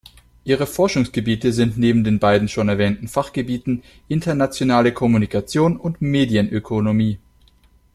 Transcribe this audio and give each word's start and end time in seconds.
Ihre 0.45 0.65
Forschungsgebiete 0.65 1.53
sind 1.53 1.77
neben 1.77 2.03
den 2.03 2.17
beiden 2.17 2.47
schon 2.47 2.69
erwähnten 2.69 3.07
Fachgebieten 3.07 3.83
Internationale 4.07 4.93
Kommunikation 4.93 5.77
und 5.77 6.01
Medienökonomie. 6.01 7.19